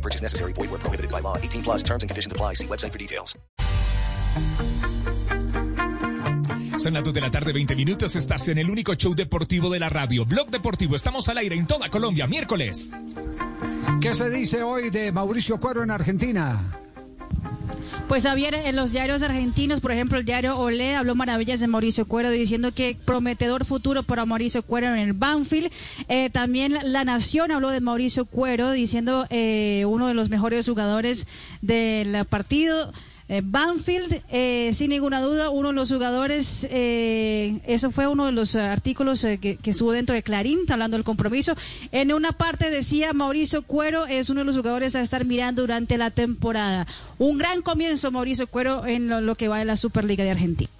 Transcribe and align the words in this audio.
No 0.00 0.02
purchase 0.02 0.22
necessary. 0.22 0.54
Void 0.54 0.70
where 0.70 0.80
prohibited 0.80 1.10
by 1.10 1.20
law. 1.20 1.36
18 1.36 1.62
plus 1.62 1.82
terms 1.82 2.02
and 2.02 2.08
conditions 2.08 2.32
apply. 2.32 2.54
See 2.54 2.66
website 2.66 2.92
for 2.92 2.98
details. 2.98 3.38
Son 6.78 6.94
las 6.94 7.04
2 7.04 7.12
de 7.12 7.20
la 7.20 7.30
tarde, 7.30 7.52
20 7.52 7.76
minutos. 7.76 8.16
Estás 8.16 8.48
en 8.48 8.56
el 8.56 8.70
único 8.70 8.94
show 8.94 9.14
deportivo 9.14 9.68
de 9.68 9.78
la 9.78 9.90
radio. 9.90 10.24
Blog 10.24 10.50
Deportivo. 10.50 10.96
Estamos 10.96 11.28
al 11.28 11.36
aire 11.36 11.54
en 11.54 11.66
toda 11.66 11.90
Colombia. 11.90 12.26
Miércoles. 12.26 12.90
¿Qué 14.00 14.14
se 14.14 14.30
dice 14.30 14.62
hoy 14.62 14.88
de 14.88 15.12
Mauricio 15.12 15.58
Cuero 15.58 15.82
en 15.82 15.90
Argentina? 15.90 16.79
Pues 18.10 18.24
Javier, 18.24 18.56
en 18.56 18.74
los 18.74 18.90
diarios 18.90 19.22
argentinos, 19.22 19.80
por 19.80 19.92
ejemplo, 19.92 20.18
el 20.18 20.24
diario 20.24 20.58
Olé 20.58 20.96
habló 20.96 21.14
maravillas 21.14 21.60
de 21.60 21.68
Mauricio 21.68 22.06
Cuero, 22.06 22.28
diciendo 22.30 22.72
que 22.74 22.96
prometedor 23.04 23.64
futuro 23.64 24.02
para 24.02 24.24
Mauricio 24.24 24.64
Cuero 24.64 24.88
en 24.88 24.98
el 24.98 25.12
Banfield. 25.12 25.70
Eh, 26.08 26.28
también 26.28 26.76
La 26.82 27.04
Nación 27.04 27.52
habló 27.52 27.70
de 27.70 27.80
Mauricio 27.80 28.24
Cuero, 28.24 28.72
diciendo 28.72 29.28
eh, 29.30 29.84
uno 29.86 30.08
de 30.08 30.14
los 30.14 30.28
mejores 30.28 30.68
jugadores 30.68 31.28
del 31.62 32.24
partido. 32.24 32.92
Eh, 33.32 33.42
Banfield, 33.44 34.22
eh, 34.32 34.72
sin 34.74 34.90
ninguna 34.90 35.20
duda, 35.20 35.50
uno 35.50 35.68
de 35.68 35.74
los 35.74 35.92
jugadores, 35.92 36.66
eh, 36.68 37.60
eso 37.64 37.92
fue 37.92 38.08
uno 38.08 38.26
de 38.26 38.32
los 38.32 38.56
artículos 38.56 39.22
eh, 39.22 39.38
que, 39.38 39.56
estuvo 39.62 39.92
dentro 39.92 40.16
de 40.16 40.24
Clarín, 40.24 40.58
hablando 40.68 40.96
del 40.96 41.04
compromiso. 41.04 41.54
En 41.92 42.12
una 42.12 42.32
parte 42.32 42.70
decía 42.70 43.12
Mauricio 43.12 43.62
Cuero 43.62 44.06
es 44.06 44.30
uno 44.30 44.40
de 44.40 44.46
los 44.46 44.56
jugadores 44.56 44.96
a 44.96 45.00
estar 45.00 45.24
mirando 45.24 45.62
durante 45.62 45.96
la 45.96 46.10
temporada. 46.10 46.88
Un 47.18 47.38
gran 47.38 47.62
comienzo, 47.62 48.10
Mauricio 48.10 48.48
Cuero, 48.48 48.84
en 48.84 49.24
lo, 49.24 49.36
que 49.36 49.46
va 49.46 49.60
de 49.60 49.64
la 49.64 49.76
Superliga 49.76 50.24
de 50.24 50.32
Argentina. 50.32 50.70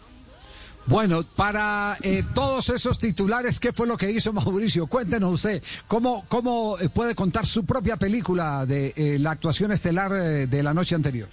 Bueno, 0.86 1.22
para 1.22 1.98
todos 2.34 2.68
esos 2.70 2.98
titulares, 2.98 3.60
¿qué 3.60 3.72
fue 3.72 3.86
lo 3.86 3.96
que 3.96 4.10
hizo 4.10 4.32
Mauricio? 4.32 4.88
Cuéntenos 4.88 5.34
usted, 5.34 5.62
¿cómo, 5.86 6.24
cómo 6.26 6.76
puede 6.92 7.14
contar 7.14 7.46
su 7.46 7.64
propia 7.64 7.96
película 7.96 8.66
de 8.66 9.18
la 9.20 9.30
actuación 9.30 9.70
estelar 9.70 10.10
de 10.48 10.62
la 10.64 10.74
noche 10.74 10.96
anterior? 10.96 11.28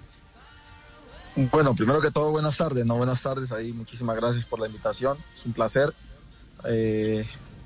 Bueno, 1.37 1.75
primero 1.75 2.01
que 2.01 2.09
todo, 2.09 2.31
buenas 2.31 2.57
tardes, 2.57 2.83
no 2.83 2.97
buenas 2.97 3.21
tardes, 3.21 3.51
ahí 3.51 3.71
muchísimas 3.71 4.15
gracias 4.15 4.47
por 4.47 4.59
la 4.59 4.65
invitación, 4.65 5.19
es 5.35 5.45
un 5.45 5.53
placer. 5.53 5.93
Eh, 6.65 7.23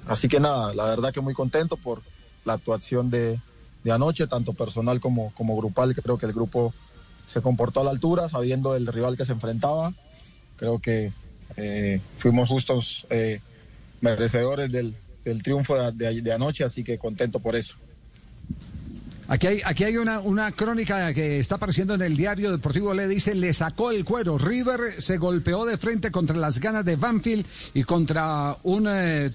así 0.07 0.27
que 0.27 0.41
nada, 0.41 0.73
la 0.73 0.87
verdad 0.87 1.13
que 1.13 1.21
muy 1.21 1.33
contento 1.33 1.77
por 1.77 2.01
la 2.43 2.51
actuación 2.51 3.09
de, 3.09 3.39
de 3.85 3.91
anoche, 3.93 4.27
tanto 4.27 4.51
personal 4.51 4.99
como, 4.99 5.33
como 5.35 5.55
grupal, 5.55 5.95
creo 5.95 6.17
que 6.17 6.25
el 6.25 6.33
grupo 6.33 6.73
se 7.27 7.41
comportó 7.41 7.79
a 7.79 7.85
la 7.85 7.91
altura, 7.91 8.27
sabiendo 8.27 8.75
el 8.75 8.87
rival 8.87 9.15
que 9.15 9.23
se 9.23 9.31
enfrentaba, 9.31 9.93
creo 10.57 10.79
que 10.79 11.13
eh, 11.55 12.01
fuimos 12.17 12.49
justos 12.49 13.07
eh, 13.09 13.39
merecedores 14.01 14.69
del, 14.69 14.93
del 15.23 15.41
triunfo 15.43 15.77
de, 15.77 15.93
de, 15.93 16.21
de 16.21 16.33
anoche, 16.33 16.65
así 16.65 16.83
que 16.83 16.97
contento 16.97 17.39
por 17.39 17.55
eso. 17.55 17.75
Aquí 19.31 19.47
hay, 19.47 19.61
aquí 19.63 19.85
hay 19.85 19.95
una, 19.95 20.19
una 20.19 20.51
crónica 20.51 21.13
que 21.13 21.39
está 21.39 21.55
apareciendo 21.55 21.93
en 21.93 22.01
el 22.01 22.17
diario 22.17 22.51
deportivo. 22.51 22.93
Le 22.93 23.07
dice, 23.07 23.33
le 23.33 23.53
sacó 23.53 23.91
el 23.91 24.03
cuero. 24.03 24.37
River 24.37 25.01
se 25.01 25.15
golpeó 25.15 25.63
de 25.63 25.77
frente 25.77 26.11
contra 26.11 26.35
las 26.35 26.59
ganas 26.59 26.83
de 26.83 26.97
Banfield 26.97 27.45
y 27.73 27.85
contra 27.85 28.57
un 28.63 28.89
eh, 28.89 29.31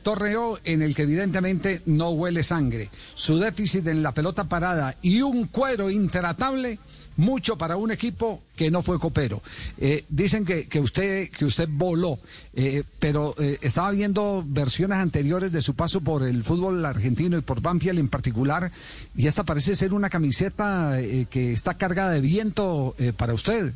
en 0.64 0.82
el 0.82 0.94
que 0.94 1.00
evidentemente 1.00 1.80
no 1.86 2.10
huele 2.10 2.42
sangre. 2.42 2.90
Su 3.14 3.38
déficit 3.38 3.86
en 3.86 4.02
la 4.02 4.12
pelota 4.12 4.44
parada 4.44 4.94
y 5.00 5.22
un 5.22 5.46
cuero 5.46 5.88
intratable 5.88 6.78
mucho 7.16 7.56
para 7.56 7.76
un 7.76 7.90
equipo 7.90 8.42
que 8.54 8.70
no 8.70 8.82
fue 8.82 8.98
copero. 8.98 9.42
Eh, 9.78 10.04
dicen 10.08 10.44
que, 10.44 10.68
que, 10.68 10.80
usted 10.80 11.30
que 11.30 11.44
usted 11.44 11.68
voló, 11.70 12.18
eh, 12.54 12.82
pero 12.98 13.34
eh, 13.38 13.58
estaba 13.62 13.90
viendo 13.90 14.44
versiones 14.46 14.98
anteriores 14.98 15.52
de 15.52 15.62
su 15.62 15.74
paso 15.74 16.00
por 16.00 16.22
el 16.22 16.42
fútbol 16.42 16.84
argentino 16.84 17.36
y 17.38 17.42
por 17.42 17.60
Banfield 17.60 17.98
en 17.98 18.08
particular, 18.08 18.70
y 19.14 19.26
esta 19.26 19.44
parece 19.44 19.76
ser 19.76 19.94
una 19.94 20.10
camiseta 20.10 21.00
eh, 21.00 21.26
que 21.30 21.52
está 21.52 21.74
cargada 21.74 22.10
de 22.10 22.20
viento 22.20 22.94
eh, 22.98 23.12
para 23.12 23.34
usted, 23.34 23.72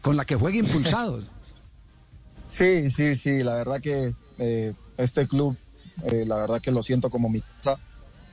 con 0.00 0.16
la 0.16 0.24
que 0.24 0.36
juega 0.36 0.58
impulsado. 0.58 1.22
Sí, 2.48 2.90
sí, 2.90 3.16
sí, 3.16 3.42
la 3.42 3.56
verdad 3.56 3.80
que 3.80 4.14
este 4.96 5.26
club, 5.26 5.56
la 6.10 6.36
verdad 6.36 6.62
que 6.62 6.70
lo 6.70 6.80
siento 6.82 7.10
como 7.10 7.28
mi 7.28 7.40
casa, 7.40 7.76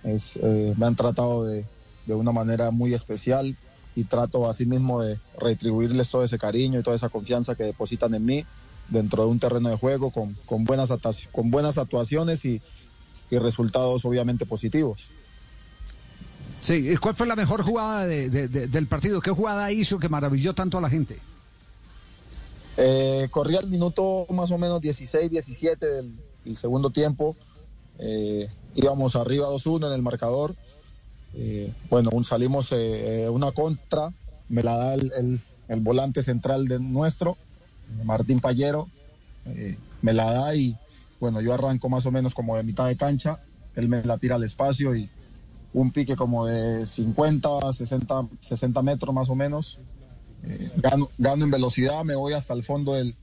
es, 0.03 0.39
me 0.41 0.85
han 0.85 0.95
tratado 0.95 1.43
de, 1.43 1.65
de 2.05 2.13
una 2.13 2.31
manera 2.31 2.69
muy 2.71 2.93
especial 2.93 3.57
y 3.95 4.05
trato 4.05 4.49
así 4.49 4.65
mismo 4.65 5.01
de 5.01 5.19
retribuirles 5.37 6.09
todo 6.09 6.23
ese 6.23 6.37
cariño 6.37 6.79
y 6.79 6.83
toda 6.83 6.95
esa 6.95 7.09
confianza 7.09 7.55
que 7.55 7.63
depositan 7.63 8.13
en 8.15 8.25
mí 8.25 8.45
dentro 8.89 9.23
de 9.23 9.29
un 9.29 9.39
terreno 9.39 9.69
de 9.69 9.77
juego 9.77 10.11
con, 10.11 10.35
con 10.45 10.63
buenas, 10.65 10.91
con 11.31 11.51
buenas 11.51 11.77
actuaciones 11.77 12.43
y, 12.45 12.61
y, 13.29 13.37
resultados 13.37 14.03
obviamente 14.05 14.45
positivos. 14.45 15.09
Sí, 16.61 16.95
¿cuál 16.97 17.15
fue 17.15 17.27
la 17.27 17.35
mejor 17.35 17.61
jugada 17.61 18.05
de, 18.05 18.29
de, 18.29 18.47
de, 18.47 18.67
del 18.67 18.87
partido? 18.87 19.19
¿Qué 19.21 19.31
jugada 19.31 19.71
hizo 19.71 19.99
que 19.99 20.09
maravilló 20.09 20.53
tanto 20.53 20.77
a 20.77 20.81
la 20.81 20.89
gente? 20.89 21.19
Eh, 22.77 23.27
corría 23.29 23.59
el 23.59 23.67
minuto 23.67 24.25
más 24.29 24.51
o 24.51 24.57
menos 24.57 24.81
16, 24.81 25.29
17 25.29 25.85
del, 25.85 26.13
del 26.45 26.57
segundo 26.57 26.89
tiempo. 26.89 27.35
Eh, 27.99 28.49
íbamos 28.75 29.15
arriba 29.15 29.47
2-1 29.49 29.87
en 29.87 29.93
el 29.93 30.01
marcador. 30.01 30.55
Eh, 31.35 31.73
bueno, 31.89 32.09
un, 32.13 32.25
salimos 32.25 32.69
eh, 32.71 33.27
una 33.29 33.51
contra, 33.51 34.13
me 34.49 34.61
la 34.61 34.77
da 34.77 34.93
el, 34.93 35.39
el, 35.67 35.79
volante 35.79 36.21
central 36.21 36.67
de 36.67 36.79
nuestro, 36.79 37.37
Martín 38.03 38.39
Pallero, 38.39 38.87
eh, 39.45 39.77
me 40.01 40.13
la 40.13 40.31
da 40.31 40.55
y 40.55 40.77
bueno, 41.19 41.41
yo 41.41 41.53
arranco 41.53 41.89
más 41.89 42.05
o 42.05 42.11
menos 42.11 42.33
como 42.33 42.55
de 42.55 42.63
mitad 42.63 42.85
de 42.85 42.97
cancha, 42.97 43.39
él 43.75 43.89
me 43.89 44.03
la 44.03 44.17
tira 44.17 44.35
al 44.35 44.43
espacio 44.43 44.95
y 44.95 45.09
un 45.73 45.91
pique 45.91 46.15
como 46.15 46.45
de 46.45 46.85
50, 46.85 47.73
60, 47.73 48.27
60 48.39 48.81
metros 48.83 49.13
más 49.13 49.29
o 49.29 49.35
menos, 49.35 49.79
gano, 50.77 51.09
gano, 51.17 51.45
en 51.45 51.51
velocidad, 51.51 52.03
me 52.03 52.15
voy 52.15 52.33
hasta 52.33 52.53
el 52.53 52.63
fondo 52.63 52.93
del, 52.93 53.15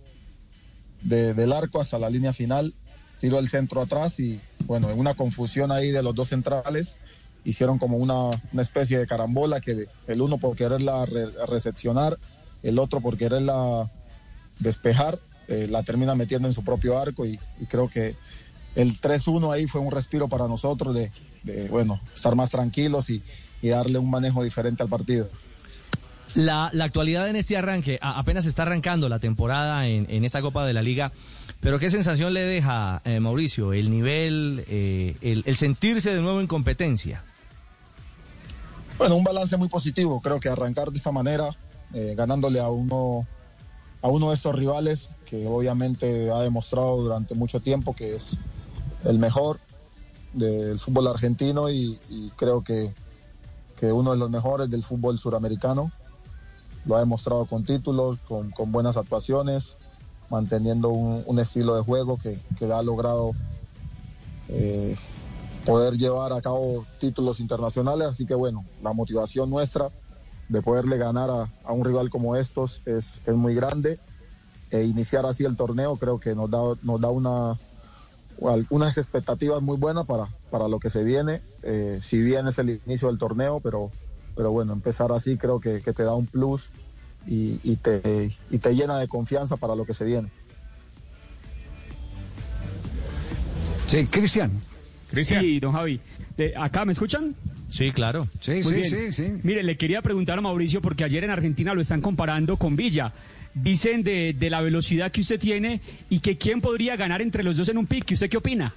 de, 1.02 1.32
del 1.34 1.52
arco, 1.52 1.80
hasta 1.80 1.98
la 1.98 2.10
línea 2.10 2.32
final, 2.32 2.74
tiro 3.20 3.38
el 3.38 3.48
centro 3.48 3.82
atrás 3.82 4.18
y 4.18 4.40
bueno, 4.66 4.90
en 4.90 4.98
una 4.98 5.14
confusión 5.14 5.70
ahí 5.70 5.92
de 5.92 6.02
los 6.02 6.14
dos 6.14 6.30
centrales, 6.30 6.96
hicieron 7.44 7.78
como 7.78 7.96
una, 7.96 8.40
una, 8.52 8.62
especie 8.62 8.98
de 8.98 9.06
carambola 9.06 9.60
que 9.60 9.86
el 10.06 10.20
uno 10.20 10.38
por 10.38 10.56
quererla 10.56 11.06
re, 11.06 11.26
recepcionar, 11.46 12.18
el 12.62 12.78
otro 12.78 13.00
por 13.00 13.16
quererla 13.16 13.90
despejar, 14.58 15.18
eh, 15.48 15.66
la 15.68 15.82
termina 15.82 16.14
metiendo 16.14 16.46
en 16.46 16.54
su 16.54 16.62
propio 16.62 16.98
arco 16.98 17.26
y, 17.26 17.38
creo 17.68 17.88
que 17.88 18.14
el 18.76 19.00
3-1 19.00 19.52
ahí 19.52 19.66
fue 19.66 19.80
un 19.80 19.90
respiro 19.90 20.28
para 20.28 20.46
nosotros 20.46 20.94
de, 20.94 21.10
bueno, 21.70 22.00
estar 22.14 22.36
más 22.36 22.50
tranquilos 22.50 23.10
y, 23.10 23.22
darle 23.62 23.98
un 23.98 24.08
manejo 24.08 24.42
diferente 24.42 24.82
al 24.82 24.88
partido. 24.88 25.28
La, 26.34 26.70
la 26.72 26.84
actualidad 26.84 27.28
en 27.28 27.36
este 27.36 27.56
arranque, 27.56 27.98
a, 28.00 28.18
apenas 28.18 28.46
está 28.46 28.62
arrancando 28.62 29.08
la 29.08 29.18
temporada 29.18 29.86
en, 29.88 30.06
en, 30.08 30.24
esta 30.24 30.40
Copa 30.40 30.64
de 30.64 30.72
la 30.72 30.80
Liga, 30.80 31.12
pero 31.58 31.78
¿qué 31.78 31.90
sensación 31.90 32.32
le 32.32 32.42
deja, 32.42 33.02
eh, 33.04 33.20
Mauricio, 33.20 33.72
el 33.72 33.90
nivel, 33.90 34.64
eh, 34.68 35.16
el 35.20 35.56
sentirse 35.56 36.14
de 36.14 36.22
nuevo 36.22 36.40
en 36.40 36.46
competencia? 36.46 37.24
Bueno, 39.00 39.16
un 39.16 39.24
balance 39.24 39.56
muy 39.56 39.68
positivo. 39.68 40.20
Creo 40.20 40.40
que 40.40 40.50
arrancar 40.50 40.92
de 40.92 40.98
esa 40.98 41.10
manera, 41.10 41.56
eh, 41.94 42.12
ganándole 42.14 42.60
a 42.60 42.68
uno, 42.68 43.26
a 44.02 44.08
uno 44.08 44.28
de 44.28 44.34
estos 44.34 44.54
rivales 44.54 45.08
que 45.24 45.46
obviamente 45.46 46.30
ha 46.30 46.40
demostrado 46.40 46.98
durante 46.98 47.34
mucho 47.34 47.60
tiempo 47.60 47.96
que 47.96 48.14
es 48.14 48.36
el 49.06 49.18
mejor 49.18 49.58
del 50.34 50.78
fútbol 50.78 51.06
argentino 51.06 51.70
y, 51.70 51.98
creo 52.36 52.62
que, 52.62 52.92
que, 53.78 53.90
uno 53.90 54.10
de 54.10 54.18
los 54.18 54.28
mejores 54.28 54.68
del 54.68 54.82
fútbol 54.82 55.18
suramericano. 55.18 55.90
Lo 56.84 56.96
ha 56.96 57.00
demostrado 57.00 57.46
con 57.46 57.64
títulos, 57.64 58.18
con, 58.28 58.50
con 58.50 58.70
buenas 58.70 58.98
actuaciones, 58.98 59.78
manteniendo 60.28 60.90
un, 60.90 61.22
un, 61.24 61.38
estilo 61.38 61.74
de 61.74 61.80
juego 61.80 62.18
que, 62.18 62.38
que 62.58 62.70
ha 62.70 62.82
logrado 62.82 63.32
eh, 64.48 64.94
poder 65.64 65.96
llevar 65.96 66.32
a 66.32 66.40
cabo 66.40 66.84
títulos 66.98 67.40
internacionales. 67.40 68.08
Así 68.08 68.26
que 68.26 68.34
bueno, 68.34 68.64
la 68.82 68.92
motivación 68.92 69.50
nuestra 69.50 69.90
de 70.48 70.62
poderle 70.62 70.98
ganar 70.98 71.30
a, 71.30 71.48
a 71.64 71.72
un 71.72 71.84
rival 71.84 72.10
como 72.10 72.36
estos 72.36 72.82
es, 72.84 73.20
es, 73.26 73.34
muy 73.34 73.54
grande. 73.54 73.98
E 74.70 74.82
iniciar 74.84 75.26
así 75.26 75.44
el 75.44 75.56
torneo 75.56 75.96
creo 75.96 76.18
que 76.18 76.34
nos 76.34 76.50
da, 76.50 76.58
nos 76.82 77.00
da 77.00 77.10
una, 77.10 77.58
unas 78.68 78.98
expectativas 78.98 79.62
muy 79.62 79.76
buenas 79.76 80.06
para, 80.06 80.28
para 80.50 80.68
lo 80.68 80.80
que 80.80 80.90
se 80.90 81.04
viene. 81.04 81.40
Eh, 81.62 81.98
si 82.00 82.18
bien 82.18 82.48
es 82.48 82.58
el 82.58 82.80
inicio 82.86 83.08
del 83.08 83.18
torneo, 83.18 83.60
pero, 83.60 83.90
pero 84.36 84.50
bueno, 84.50 84.72
empezar 84.72 85.12
así 85.12 85.36
creo 85.36 85.60
que, 85.60 85.80
te 85.80 86.02
da 86.02 86.14
un 86.14 86.26
plus 86.26 86.70
y, 87.26 87.60
y 87.62 87.76
te, 87.76 88.36
y 88.50 88.58
te 88.58 88.74
llena 88.74 88.98
de 88.98 89.08
confianza 89.08 89.56
para 89.56 89.74
lo 89.74 89.84
que 89.84 89.94
se 89.94 90.04
viene. 90.04 90.30
Sí, 93.86 94.06
Cristian. 94.06 94.69
Cristian. 95.10 95.42
Sí, 95.42 95.60
don 95.60 95.72
Javi. 95.72 96.00
De- 96.36 96.54
¿Acá 96.56 96.84
me 96.84 96.92
escuchan? 96.92 97.34
Sí, 97.70 97.92
claro. 97.92 98.26
Sí, 98.40 98.52
Muy 98.52 98.62
sí, 98.62 98.74
bien. 98.74 98.86
sí, 98.86 99.12
sí. 99.12 99.32
Mire, 99.42 99.62
le 99.62 99.76
quería 99.76 100.02
preguntar 100.02 100.38
a 100.38 100.40
Mauricio 100.40 100.80
porque 100.80 101.04
ayer 101.04 101.22
en 101.24 101.30
Argentina 101.30 101.74
lo 101.74 101.80
están 101.80 102.00
comparando 102.00 102.56
con 102.56 102.76
Villa. 102.76 103.12
Dicen 103.54 104.02
de, 104.04 104.34
de 104.38 104.50
la 104.50 104.60
velocidad 104.60 105.10
que 105.10 105.20
usted 105.22 105.38
tiene 105.40 105.80
y 106.08 106.20
que 106.20 106.38
quién 106.38 106.60
podría 106.60 106.96
ganar 106.96 107.20
entre 107.22 107.42
los 107.42 107.56
dos 107.56 107.68
en 107.68 107.78
un 107.78 107.86
pique. 107.86 108.14
¿Usted 108.14 108.30
qué 108.30 108.36
opina? 108.36 108.72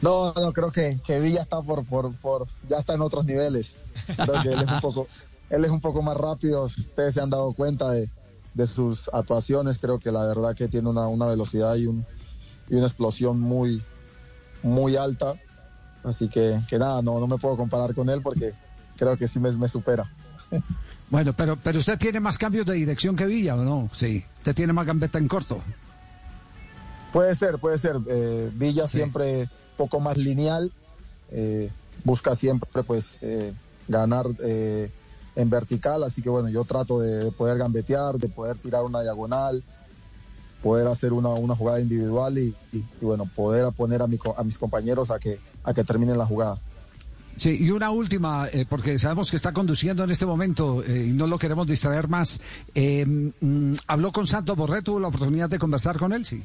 No, 0.00 0.32
no, 0.34 0.52
creo 0.52 0.70
que, 0.70 0.98
que 1.06 1.18
Villa 1.20 1.42
está 1.42 1.60
por, 1.60 1.84
por, 1.84 2.14
por, 2.16 2.46
ya 2.68 2.78
está 2.78 2.94
en 2.94 3.00
otros 3.00 3.24
niveles. 3.24 3.78
Creo 4.16 4.42
que 4.42 4.48
él 4.52 4.60
es 4.60 4.68
un 4.68 4.80
poco, 4.80 5.08
él 5.50 5.64
es 5.64 5.70
un 5.70 5.80
poco 5.80 6.02
más 6.02 6.16
rápido. 6.16 6.64
Ustedes 6.64 7.14
se 7.14 7.20
han 7.20 7.30
dado 7.30 7.52
cuenta 7.52 7.90
de, 7.90 8.08
de 8.54 8.66
sus 8.66 9.10
actuaciones. 9.12 9.78
Creo 9.78 9.98
que 9.98 10.12
la 10.12 10.24
verdad 10.24 10.54
que 10.54 10.68
tiene 10.68 10.88
una, 10.88 11.08
una 11.08 11.26
velocidad 11.26 11.74
y, 11.76 11.86
un, 11.86 12.06
y 12.70 12.76
una 12.76 12.86
explosión 12.86 13.40
muy, 13.40 13.82
muy 14.62 14.96
alta. 14.96 15.34
Así 16.04 16.28
que, 16.28 16.60
que 16.68 16.78
nada, 16.78 17.02
no, 17.02 17.18
no 17.18 17.26
me 17.26 17.38
puedo 17.38 17.56
comparar 17.56 17.94
con 17.94 18.08
él 18.08 18.22
porque 18.22 18.54
creo 18.96 19.16
que 19.16 19.28
sí 19.28 19.38
me, 19.40 19.52
me 19.52 19.68
supera. 19.68 20.10
Bueno, 21.10 21.32
pero, 21.32 21.56
pero 21.56 21.78
usted 21.78 21.98
tiene 21.98 22.20
más 22.20 22.36
cambios 22.36 22.66
de 22.66 22.74
dirección 22.74 23.16
que 23.16 23.24
Villa, 23.24 23.56
¿o 23.56 23.64
no? 23.64 23.88
Sí. 23.94 24.22
Usted 24.38 24.54
tiene 24.54 24.74
más 24.74 24.86
gambeta 24.86 25.18
en 25.18 25.26
corto. 25.26 25.62
Puede 27.12 27.34
ser, 27.34 27.58
puede 27.58 27.78
ser. 27.78 27.96
Eh, 28.06 28.50
Villa 28.52 28.86
siempre 28.86 29.48
poco 29.76 30.00
más 30.00 30.18
lineal, 30.18 30.70
eh, 31.30 31.70
busca 32.04 32.34
siempre 32.34 32.82
pues 32.82 33.16
eh, 33.22 33.54
ganar 33.86 34.26
en 34.38 35.50
vertical, 35.50 36.02
así 36.02 36.20
que 36.20 36.28
bueno, 36.28 36.48
yo 36.48 36.64
trato 36.64 37.00
de, 37.00 37.24
de 37.24 37.32
poder 37.32 37.56
gambetear, 37.58 38.18
de 38.18 38.28
poder 38.28 38.58
tirar 38.58 38.82
una 38.82 39.00
diagonal, 39.00 39.62
poder 40.62 40.86
hacer 40.88 41.12
una, 41.12 41.28
una 41.30 41.54
jugada 41.54 41.80
individual 41.80 42.36
y, 42.38 42.54
y- 42.72 42.78
y, 42.78 43.04
bueno, 43.04 43.28
poder 43.36 43.72
poner 43.72 44.02
a, 44.02 44.06
mi 44.06 44.18
a 44.36 44.42
mis 44.44 44.58
compañeros 44.58 45.10
a 45.10 45.18
que, 45.18 45.38
a 45.64 45.72
que 45.74 45.84
terminen 45.84 46.18
la 46.18 46.26
jugada. 46.26 46.60
Sí, 47.36 47.56
y 47.60 47.70
una 47.70 47.92
última, 47.92 48.48
eh, 48.52 48.66
porque 48.68 48.98
sabemos 48.98 49.30
que 49.30 49.36
está 49.36 49.52
conduciendo 49.52 50.02
en 50.02 50.10
este 50.10 50.26
momento 50.26 50.82
eh, 50.82 51.06
y 51.06 51.12
no 51.12 51.28
lo 51.28 51.38
queremos 51.38 51.68
distraer 51.68 52.08
más. 52.08 52.40
Eh, 52.74 53.06
mm, 53.06 53.74
¿Habló 53.86 54.10
con 54.10 54.26
Santos 54.26 54.56
Borré? 54.56 54.82
¿Tuvo 54.82 54.98
la 54.98 55.06
oportunidad 55.06 55.48
de 55.48 55.58
conversar 55.60 55.96
con 55.98 56.12
él? 56.12 56.24
Sí. 56.26 56.42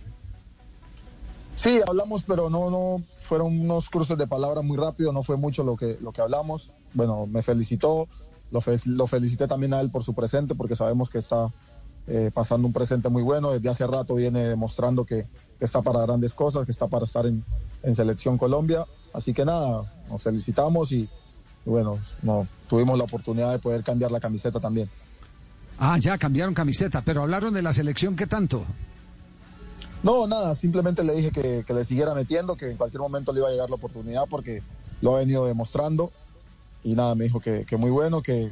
Sí, 1.55 1.79
hablamos, 1.87 2.23
pero 2.23 2.49
no, 2.49 2.69
no, 2.69 3.03
fueron 3.19 3.59
unos 3.59 3.89
cruces 3.89 4.17
de 4.17 4.27
palabras 4.27 4.63
muy 4.63 4.77
rápido, 4.77 5.11
no 5.13 5.23
fue 5.23 5.37
mucho 5.37 5.63
lo 5.63 5.75
que, 5.77 5.97
lo 6.01 6.11
que 6.11 6.21
hablamos. 6.21 6.71
Bueno, 6.93 7.25
me 7.27 7.41
felicitó, 7.43 8.07
lo, 8.51 8.59
fe- 8.61 8.75
lo 8.85 9.05
felicité 9.07 9.47
también 9.47 9.73
a 9.73 9.79
él 9.81 9.89
por 9.91 10.03
su 10.03 10.13
presente, 10.13 10.55
porque 10.55 10.75
sabemos 10.75 11.09
que 11.09 11.19
está 11.19 11.51
eh, 12.07 12.31
pasando 12.33 12.67
un 12.67 12.73
presente 12.73 13.09
muy 13.09 13.23
bueno. 13.23 13.51
Desde 13.51 13.69
hace 13.69 13.87
rato 13.87 14.15
viene 14.15 14.43
demostrando 14.43 15.05
que, 15.05 15.27
que 15.59 15.65
está 15.65 15.81
para 15.81 16.01
grandes 16.01 16.33
cosas, 16.33 16.65
que 16.65 16.71
está 16.71 16.87
para 16.87 17.05
estar 17.05 17.25
en, 17.25 17.43
en 17.83 17.95
Selección 17.95 18.37
Colombia. 18.37 18.85
Así 19.13 19.33
que 19.33 19.45
nada, 19.45 19.91
nos 20.09 20.23
felicitamos 20.23 20.91
y, 20.91 21.01
y 21.01 21.09
bueno, 21.69 21.99
no, 22.21 22.47
tuvimos 22.67 22.97
la 22.97 23.05
oportunidad 23.05 23.51
de 23.51 23.59
poder 23.59 23.83
cambiar 23.83 24.11
la 24.11 24.19
camiseta 24.19 24.59
también. 24.59 24.89
Ah, 25.79 25.97
ya 25.99 26.17
cambiaron 26.17 26.53
camiseta, 26.53 27.01
pero 27.01 27.23
hablaron 27.23 27.53
de 27.53 27.61
la 27.61 27.73
selección, 27.73 28.15
¿qué 28.15 28.27
tanto? 28.27 28.63
No, 30.03 30.27
nada, 30.27 30.53
simplemente 30.53 31.03
le 31.03 31.13
dije 31.15 31.31
que, 31.31 31.63
que 31.65 31.73
le 31.73 31.85
siguiera 31.85 32.13
metiendo, 32.13 32.55
que 32.55 32.69
en 32.69 32.77
cualquier 32.77 33.01
momento 33.01 33.31
le 33.31 33.39
iba 33.39 33.47
a 33.47 33.51
llegar 33.51 33.69
la 33.69 33.75
oportunidad 33.75 34.23
porque 34.29 34.61
lo 35.01 35.15
ha 35.15 35.19
venido 35.19 35.45
demostrando. 35.45 36.11
Y 36.83 36.93
nada, 36.95 37.15
me 37.15 37.23
dijo 37.23 37.39
que, 37.39 37.65
que 37.65 37.77
muy 37.77 37.89
bueno, 37.89 38.21
que, 38.21 38.51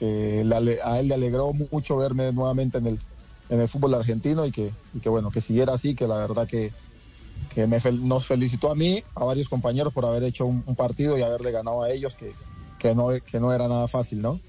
que 0.00 0.78
a 0.82 0.98
él 0.98 1.08
le 1.08 1.14
alegró 1.14 1.52
mucho 1.52 1.98
verme 1.98 2.32
nuevamente 2.32 2.78
en 2.78 2.86
el, 2.86 2.98
en 3.50 3.60
el 3.60 3.68
fútbol 3.68 3.92
argentino 3.92 4.46
y 4.46 4.50
que, 4.50 4.72
que 5.02 5.08
bueno, 5.10 5.30
que 5.30 5.42
siguiera 5.42 5.74
así, 5.74 5.94
que 5.94 6.06
la 6.06 6.16
verdad 6.16 6.48
que, 6.48 6.72
me 7.66 7.78
nos 7.92 8.26
felicitó 8.26 8.70
a 8.70 8.74
mí, 8.74 9.02
a 9.14 9.24
varios 9.24 9.50
compañeros 9.50 9.92
por 9.92 10.06
haber 10.06 10.22
hecho 10.22 10.46
un, 10.46 10.64
un 10.66 10.74
partido 10.74 11.18
y 11.18 11.22
haberle 11.22 11.52
ganado 11.52 11.82
a 11.82 11.90
ellos, 11.90 12.16
que, 12.16 12.32
que, 12.78 12.94
no, 12.94 13.08
que 13.30 13.40
no 13.40 13.52
era 13.52 13.68
nada 13.68 13.88
fácil, 13.88 14.22
¿no? 14.22 14.40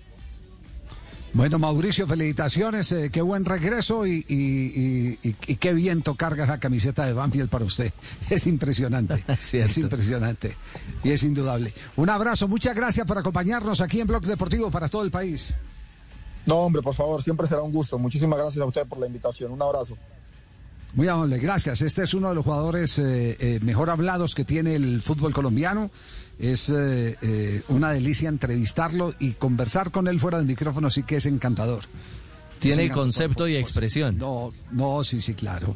Bueno, 1.34 1.60
Mauricio, 1.60 2.06
felicitaciones, 2.08 2.92
eh, 2.92 3.10
qué 3.10 3.22
buen 3.22 3.46
regreso 3.46 4.06
y, 4.06 4.26
y- 4.28 4.36
y- 4.36 5.30
y- 5.30 5.36
y 5.48 5.56
qué 5.56 5.74
viento 5.74 6.16
carga 6.16 6.44
esa 6.44 6.60
camiseta 6.60 7.06
de 7.06 7.14
Banfield 7.14 7.50
para 7.50 7.64
usted. 7.64 7.94
Es 8.30 8.48
impresionante, 8.48 9.24
es 9.54 9.78
impresionante 9.78 10.58
y 11.04 11.12
es 11.12 11.24
indudable. 11.24 11.74
Un 11.96 12.10
abrazo, 12.10 12.50
muchas 12.50 12.76
gracias 12.76 13.08
por 13.08 13.18
acompañarnos 13.18 13.80
aquí 13.80 14.02
en 14.02 14.08
Blog 14.08 14.24
Deportivo 14.24 14.70
para 14.72 14.90
todo 14.90 15.04
el 15.04 15.12
país. 15.12 15.54
No, 16.46 16.56
hombre, 16.56 16.82
por 16.82 16.96
favor, 16.96 17.22
siempre 17.24 17.48
será 17.48 17.62
un 17.62 17.72
gusto. 17.72 17.98
Muchísimas 17.98 18.38
gracias 18.38 18.62
a 18.62 18.66
usted 18.66 18.86
por 18.88 19.00
la 19.00 19.08
invitación. 19.08 19.52
Un 19.54 19.62
abrazo. 19.62 19.98
Muy 20.96 21.08
amable, 21.08 21.38
gracias. 21.38 21.82
Este 21.82 22.04
es 22.04 22.14
uno 22.14 22.28
de 22.30 22.36
los 22.36 22.44
jugadores 22.44 23.00
eh, 23.00 23.38
eh, 23.40 23.60
mejor 23.62 23.90
hablados 23.90 24.36
que 24.36 24.44
tiene 24.44 24.76
el 24.76 25.02
fútbol 25.02 25.34
colombiano. 25.34 25.90
Es 26.42 26.70
eh, 26.70 27.16
eh, 27.22 27.62
una 27.68 27.92
delicia 27.92 28.28
entrevistarlo 28.28 29.14
y 29.20 29.34
conversar 29.34 29.92
con 29.92 30.08
él 30.08 30.20
fuera 30.20 30.40
del 30.40 30.48
micrófono, 30.48 30.90
sí 30.90 31.04
que 31.04 31.18
es 31.18 31.28
encantador. 31.28 31.84
Tiene 32.60 32.86
Es 32.86 32.90
encantador, 32.90 33.04
concepto 33.04 33.44
por 33.44 33.50
y 33.50 33.58
expresión. 33.58 34.18
No, 34.18 34.52
no, 34.72 35.04
sí, 35.04 35.22
sí, 35.22 35.36
claro. 35.36 35.76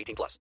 18 0.01 0.15
plus. 0.15 0.39